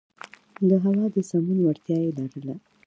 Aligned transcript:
د 0.69 0.71
هوا 0.83 1.05
د 1.15 1.17
سمون 1.29 1.57
وړتیا 1.61 1.97
یې 2.05 2.11
لرله. 2.17 2.55